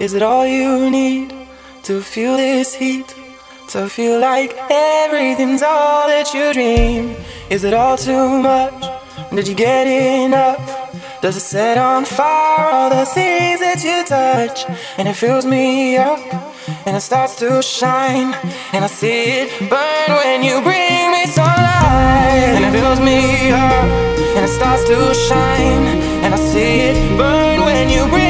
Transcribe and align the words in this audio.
Is 0.00 0.14
it 0.14 0.22
all 0.22 0.46
you 0.46 0.88
need 0.88 1.34
to 1.82 2.00
feel 2.00 2.38
this 2.38 2.74
heat? 2.74 3.14
To 3.68 3.86
feel 3.86 4.18
like 4.18 4.56
everything's 4.70 5.62
all 5.62 6.08
that 6.08 6.32
you 6.32 6.54
dream? 6.54 7.14
Is 7.50 7.64
it 7.64 7.74
all 7.74 7.98
too 7.98 8.40
much? 8.40 8.72
Did 9.30 9.46
you 9.46 9.54
get 9.54 9.86
enough? 9.86 10.58
Does 11.20 11.36
it 11.36 11.40
set 11.40 11.76
on 11.76 12.06
fire 12.06 12.70
all 12.70 12.88
the 12.88 13.04
things 13.04 13.60
that 13.60 13.84
you 13.84 14.02
touch? 14.06 14.64
And 14.96 15.06
it 15.06 15.16
fills 15.16 15.44
me 15.44 15.98
up 15.98 16.18
and 16.86 16.96
it 16.96 17.02
starts 17.02 17.36
to 17.40 17.60
shine. 17.60 18.32
And 18.72 18.82
I 18.82 18.88
see 18.88 19.42
it 19.42 19.50
burn 19.68 20.08
when 20.16 20.42
you 20.42 20.62
bring 20.62 21.12
me 21.12 21.26
sunlight. 21.26 22.56
And 22.56 22.64
it 22.64 22.72
fills 22.72 23.00
me 23.00 23.50
up 23.50 23.84
and 24.34 24.46
it 24.46 24.48
starts 24.48 24.84
to 24.84 25.12
shine. 25.28 25.84
And 26.24 26.32
I 26.32 26.38
see 26.38 26.88
it 26.88 27.18
burn 27.18 27.60
when 27.60 27.90
you 27.90 28.08
bring 28.08 28.29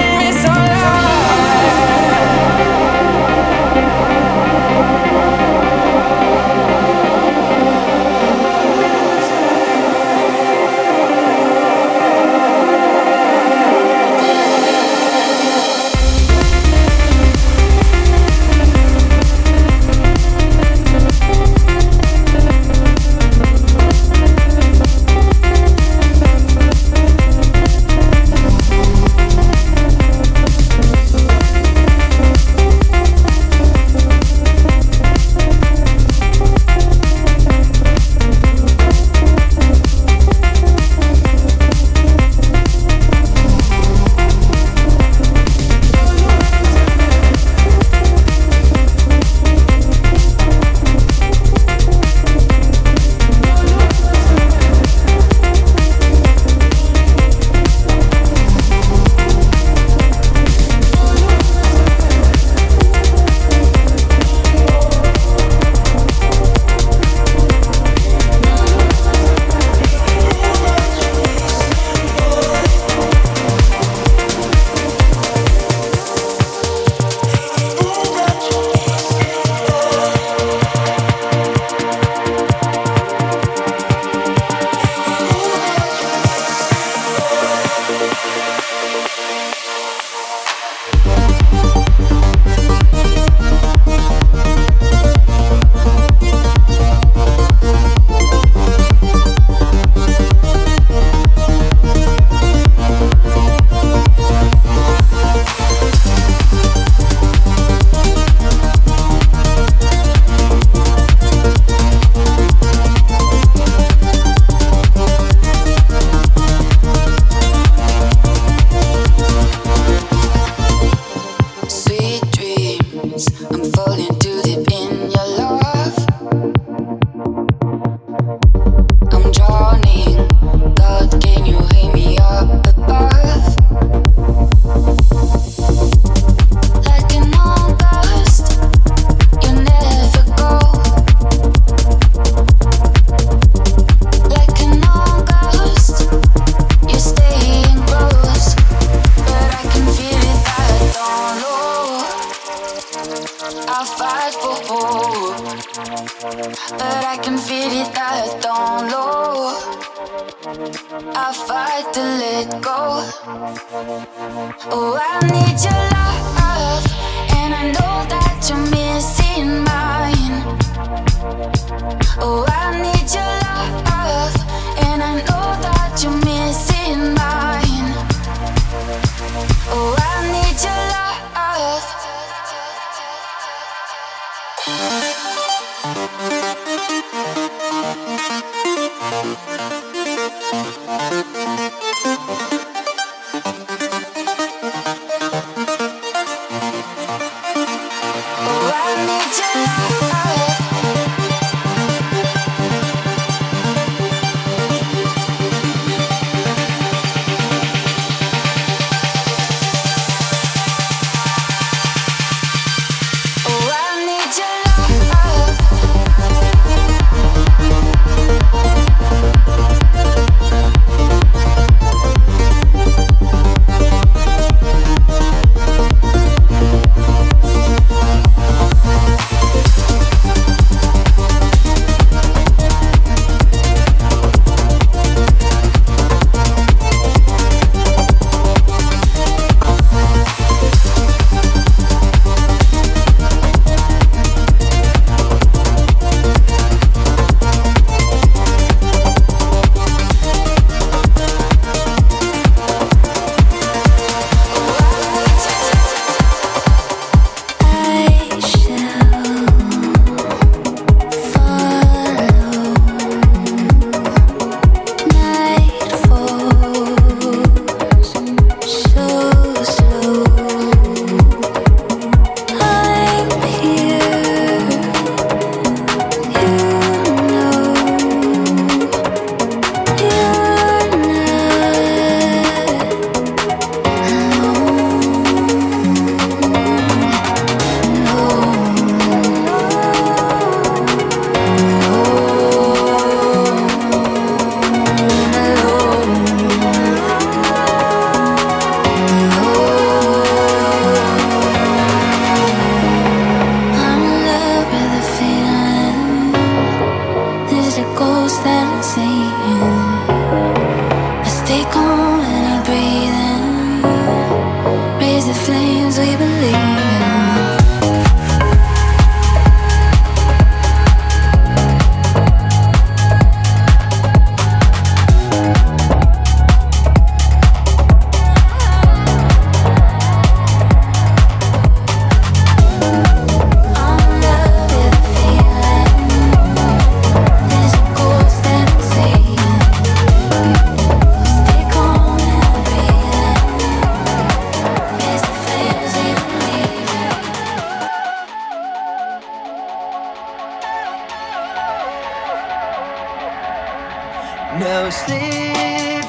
No 354.61 354.91
sleep, 354.91 356.05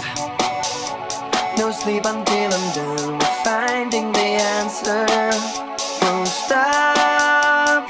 no 1.56 1.72
sleep 1.72 2.04
until 2.04 2.52
I'm 2.52 2.74
done 2.74 3.16
with 3.16 3.34
finding 3.42 4.12
the 4.12 4.28
answer. 4.58 5.06
Won't 6.02 6.28
stop, 6.28 7.88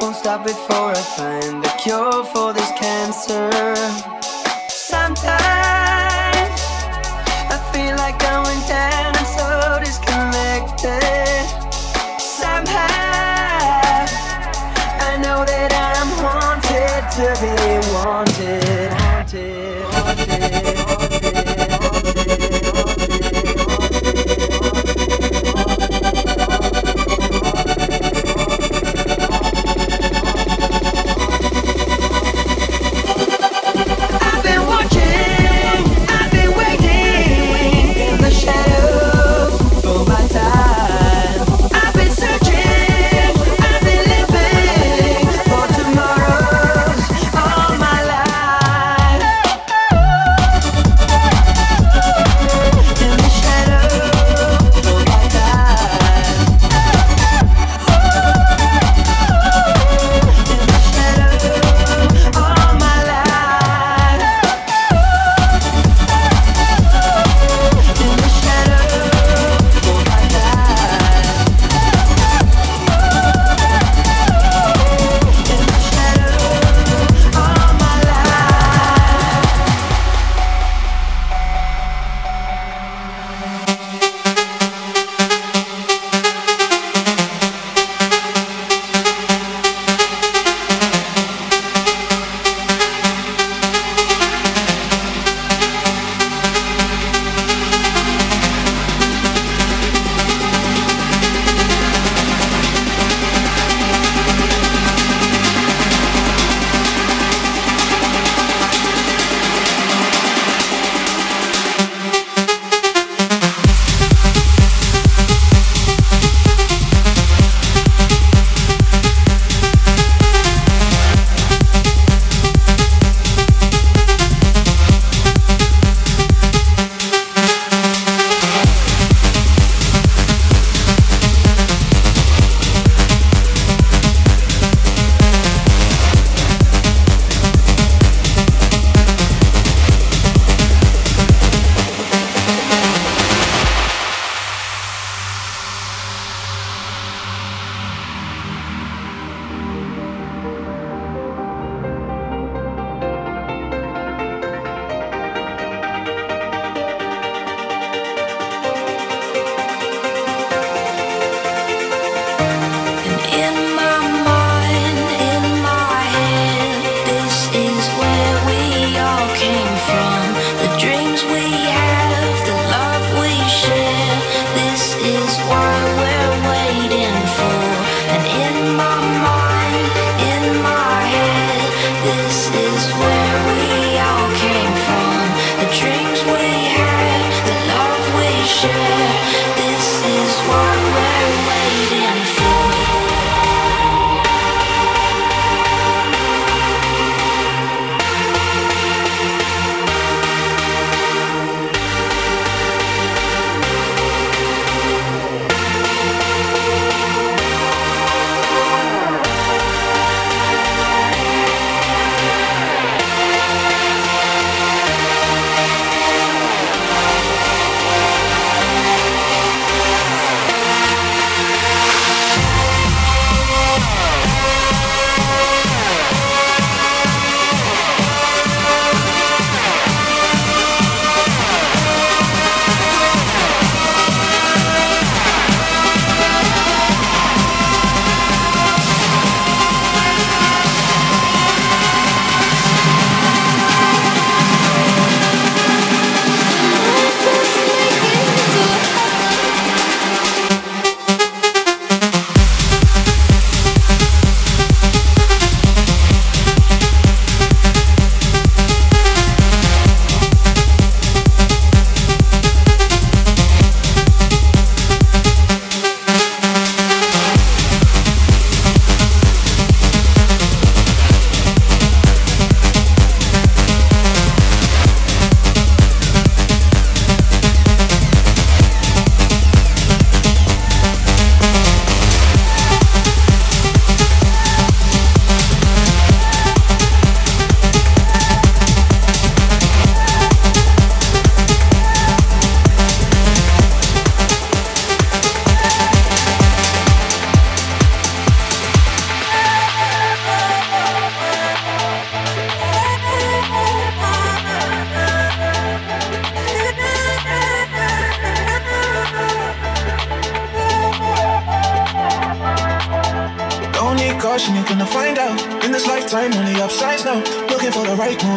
won't 0.00 0.16
stop 0.16 0.42
before 0.42 0.90
I 0.90 1.02
find 1.16 1.62
the 1.62 1.68
cure 1.78 2.24
for 2.24 2.52
this 2.52 2.72
cancer. 2.72 4.15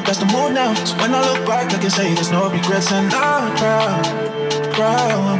That's 0.06 0.20
the 0.20 0.26
mood 0.26 0.54
now. 0.54 0.74
So 0.86 0.96
when 0.98 1.14
I 1.14 1.22
look 1.22 1.46
back, 1.46 1.74
I 1.74 1.78
can 1.80 1.90
say 1.90 2.14
there's 2.14 2.32
no 2.32 2.50
regrets, 2.50 2.92
and 2.92 3.12
I'm 3.14 3.56
proud, 3.58 4.06
proud, 4.74 5.40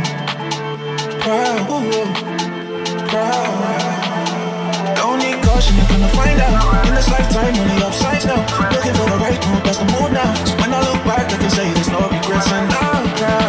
proud, 1.22 1.68
proud. 3.10 4.96
Don't 4.96 5.20
need 5.20 5.42
caution, 5.44 5.76
you're 5.78 5.88
gonna 5.88 6.10
find 6.10 6.40
out. 6.40 6.88
In 6.88 6.96
this 6.96 7.10
lifetime, 7.10 7.56
only 7.56 7.84
upsides 7.84 8.26
now. 8.26 8.42
Looking 8.72 8.94
for 8.94 9.10
the 9.10 9.18
right 9.18 9.40
move, 9.48 9.64
that's 9.64 9.78
the 9.78 9.86
mood 9.86 10.12
now. 10.14 10.34
So 10.46 10.56
when 10.58 10.74
I 10.74 10.80
look 10.82 11.04
back, 11.06 11.32
I 11.32 11.38
can 11.38 11.50
say 11.50 11.72
there's 11.74 11.90
no 11.90 12.02
regrets, 12.10 12.52
and 12.52 12.72
I'm 12.72 13.08
proud. 13.18 13.49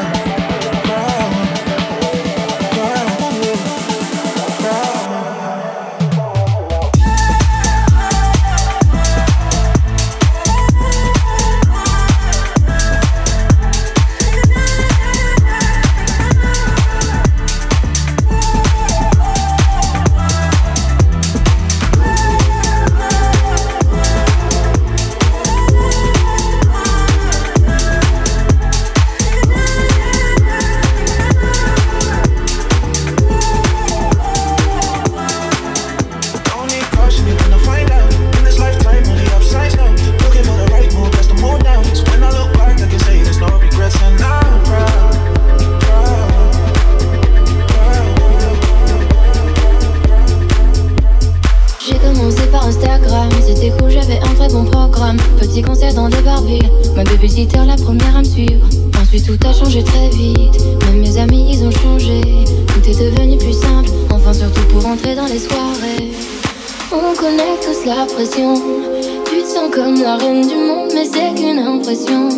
Tu 68.19 69.43
te 69.43 69.47
sens 69.47 69.71
comme 69.73 70.03
la 70.03 70.17
reine 70.17 70.43
du 70.47 70.55
monde, 70.55 70.91
mais 70.95 71.05
c'est 71.05 71.33
qu'une 71.35 71.59
impression. 71.59 72.29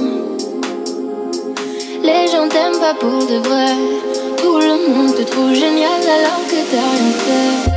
Les 2.02 2.28
gens 2.28 2.46
t'aiment 2.48 2.78
pas 2.78 2.94
pour 2.94 3.26
de 3.26 3.38
vrai. 3.48 3.74
Tout 4.36 4.58
le 4.58 4.88
monde 4.88 5.14
te 5.14 5.22
trouve 5.22 5.54
génial 5.54 6.02
alors 6.02 6.46
que 6.46 6.56
t'as 6.70 6.76
rien 6.76 7.12
fait. 7.12 7.71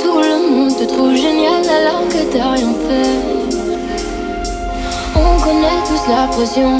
Tout 0.00 0.18
le 0.18 0.50
monde 0.50 0.76
te 0.76 0.84
trouve 0.84 1.14
génial 1.14 1.62
alors 1.68 2.06
que 2.08 2.22
t'as 2.32 2.52
rien 2.52 2.74
fait. 2.86 3.44
On 5.14 5.40
connaît 5.40 5.82
tous 5.88 6.08
la 6.10 6.26
pression. 6.26 6.76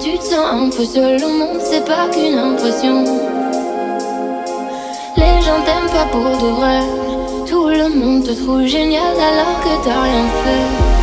Tu 0.00 0.16
te 0.18 0.24
sens 0.24 0.46
un 0.52 0.70
peu 0.70 0.84
seul 0.84 1.22
au 1.24 1.28
monde, 1.28 1.60
c'est 1.60 1.84
pas 1.84 2.08
qu'une 2.12 2.38
impression. 2.38 3.04
Les 5.16 5.42
gens 5.42 5.60
t'aiment 5.64 5.92
pas 5.92 6.06
pour 6.12 6.30
de 6.42 6.50
vrai. 6.54 6.80
Tout 7.48 7.68
le 7.68 7.88
monde 7.88 8.24
te 8.24 8.32
trouve 8.32 8.64
génial 8.64 9.14
alors 9.30 9.60
que 9.60 9.84
t'as 9.84 10.02
rien 10.02 10.26
fait. 10.44 10.95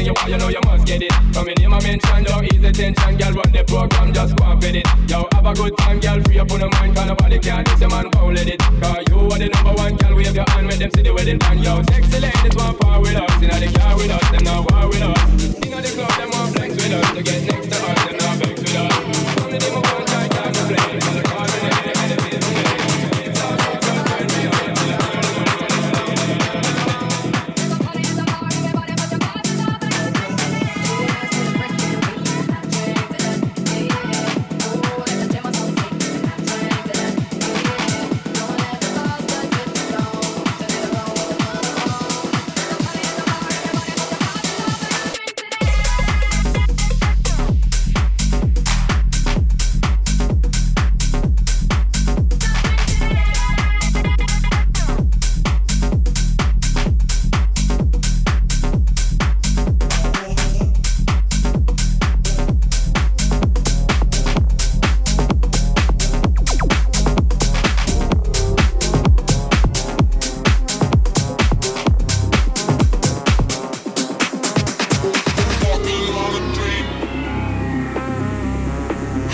Anything 0.00 0.16
you 0.16 0.20
want, 0.22 0.30
you 0.30 0.38
know 0.38 0.48
you 0.48 0.60
must 0.64 0.86
get 0.86 1.02
it. 1.02 1.12
From 1.34 1.44
your 1.44 1.56
name 1.60 1.70
mention, 1.70 2.24
don't 2.24 2.44
ease 2.48 2.62
the 2.62 2.72
tension, 2.72 3.16
girl. 3.18 3.32
Run 3.36 3.52
the 3.52 3.64
program, 3.68 4.14
just 4.14 4.34
go 4.34 4.44
and 4.44 4.62
fit 4.62 4.76
it. 4.76 4.86
Yo, 5.10 5.28
have 5.32 5.44
a 5.44 5.52
good 5.52 5.76
time, 5.76 6.00
girl. 6.00 6.22
Free 6.24 6.38
up 6.38 6.50
on 6.52 6.60
the 6.60 6.68
mind, 6.70 6.96
cause 6.96 7.06
nobody 7.06 7.38
can. 7.38 7.64
diss 7.64 7.80
your 7.80 7.90
man, 7.90 8.10
foul 8.12 8.32
it. 8.32 8.58
Cause 8.80 9.04
you 9.12 9.18
are 9.20 9.36
the 9.36 9.48
number 9.52 9.74
one, 9.76 9.96
girl. 9.96 10.16
Wave 10.16 10.34
your 10.34 10.48
hand 10.48 10.66
when 10.68 10.78
them 10.78 10.90
see 10.90 11.02
the 11.02 11.12
wedding 11.12 11.38
plan. 11.38 11.58
Yo, 11.58 11.82
sexy 11.82 12.18
ladies 12.18 12.56
want 12.56 12.80
power 12.80 13.00
with 13.00 13.16
us. 13.16 13.42
In 13.44 13.50
the 13.52 13.78
car 13.78 13.96
with 13.96 14.10
us, 14.10 14.30
them 14.30 14.44
not 14.44 14.72
war 14.72 14.88
with 14.88 15.02
us. 15.04 15.20
In 15.68 15.68
the 15.68 15.90
club, 15.92 16.12
them 16.16 16.30
want 16.32 16.56
flex 16.56 16.70
with 16.80 16.92
us. 16.96 17.16
To 17.16 17.22
get 17.22 17.42
next 17.44 17.68
to 17.68 17.76
us, 17.84 18.04
them 18.08 18.16
not 18.16 18.36
vex 18.40 18.56
with 18.56 18.76
us. 18.76 19.09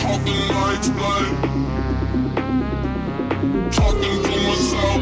Talking 0.07 0.49
lights. 0.55 0.89
Talking 3.77 4.23
to 4.23 4.35
myself. 4.47 5.01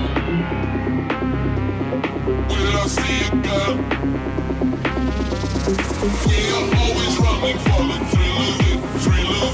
Will 2.48 2.76
I 2.76 2.86
see 2.88 3.18
again? 3.28 3.76
We 6.26 6.36
are 6.56 6.68
always 6.80 7.14
running 7.18 7.58
for 7.66 7.82
the 7.90 7.98
thrill 8.10 8.40
of 8.48 8.60
it, 8.70 9.00
thrill 9.02 9.32
of 9.48 9.53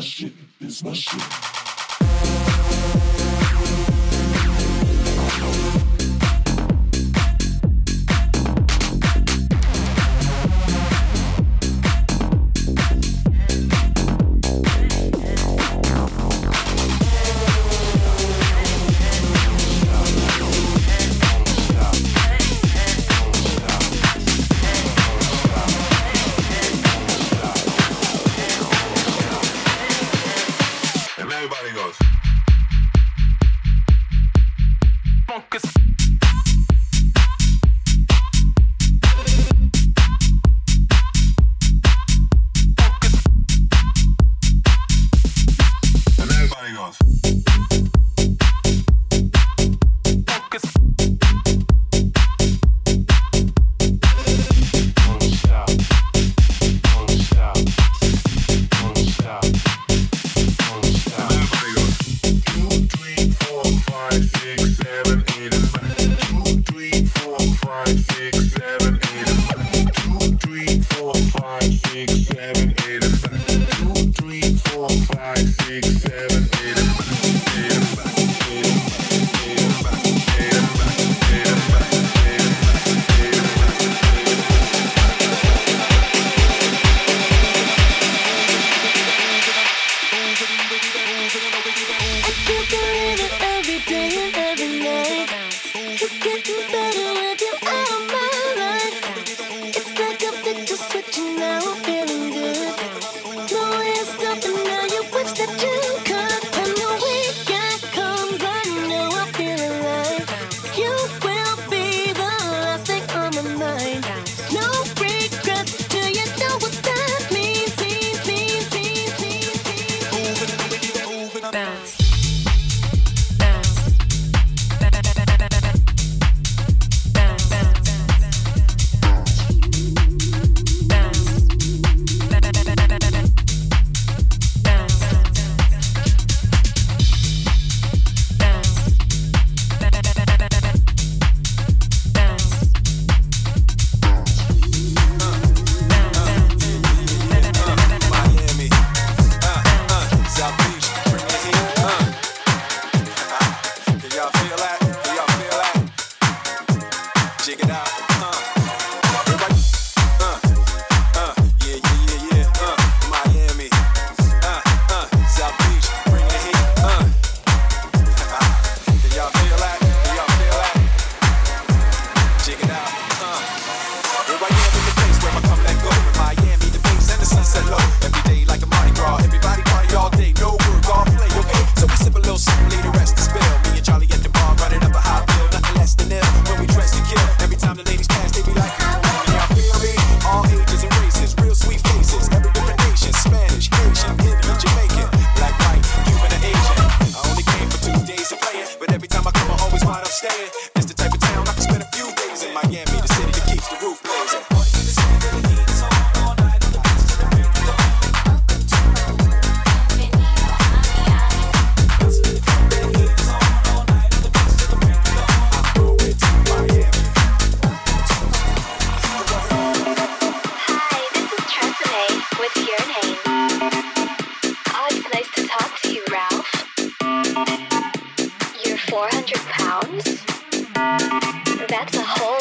shit. 0.00 0.32
It's 0.60 0.82
my 0.82 0.92
shit. 0.92 1.59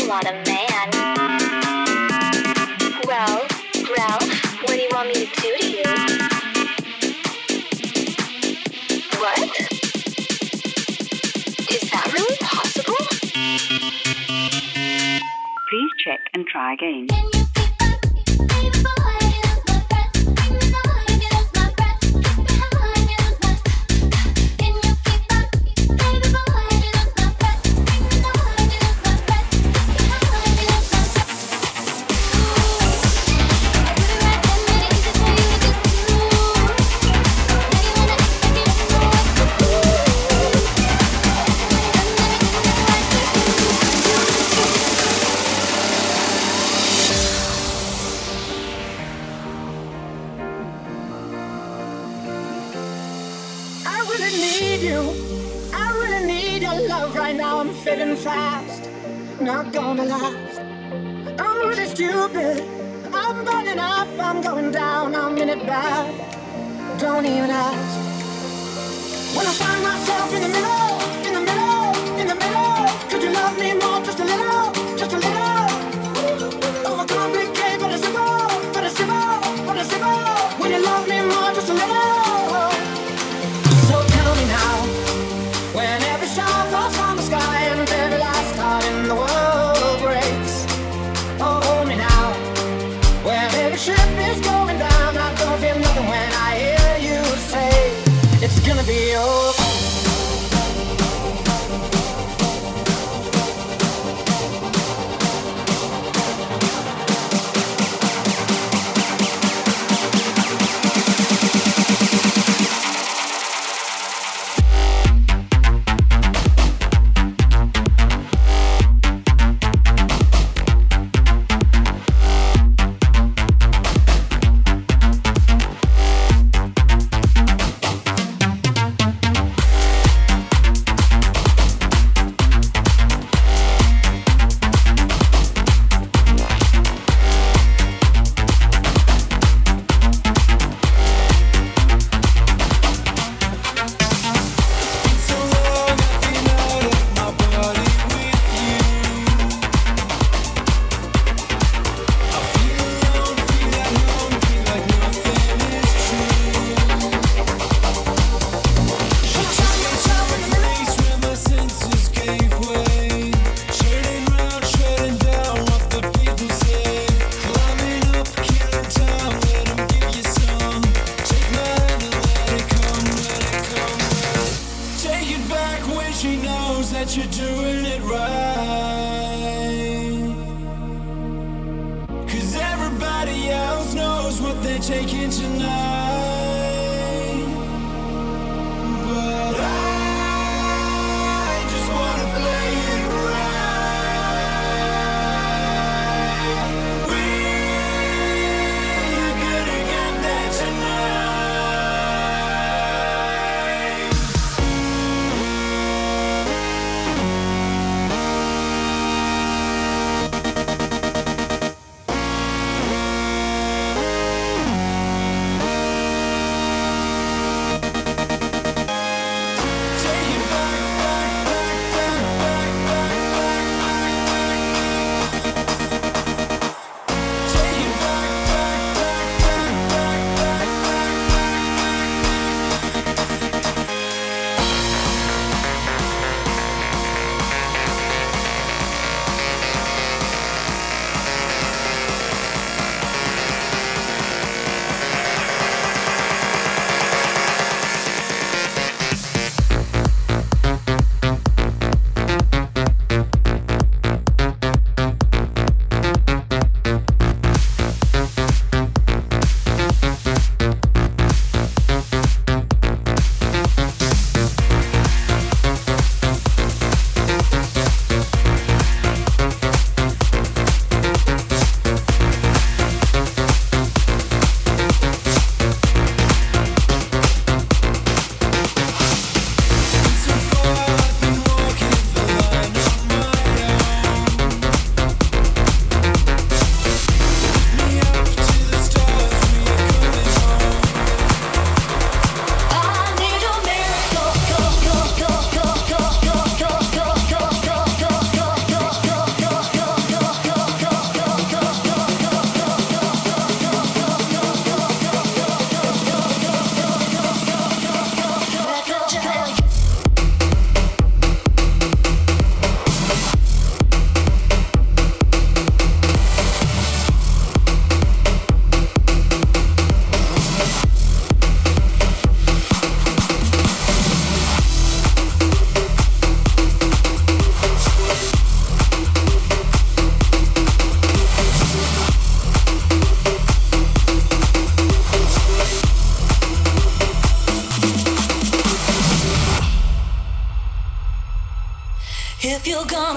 lot 0.10 0.26
of 0.26 0.34
man. 0.48 0.90
Well, 3.06 3.46
Ralph, 3.96 4.62
what 4.64 4.72
do 4.72 4.80
you 4.80 4.90
want 4.92 5.08
me 5.10 5.14
to 5.14 5.26
do 5.40 5.56
to 5.56 5.68
you? 5.68 5.84
What? 9.20 9.40
Is 11.70 11.92
that 11.92 12.12
really 12.12 12.38
possible? 12.38 13.06
Please 15.70 15.92
check 16.04 16.22
and 16.34 16.48
try 16.48 16.74
again. 16.74 17.39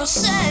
say 0.04 0.41